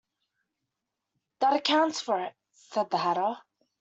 [1.41, 3.37] That accounts for it,’ said the Hatter.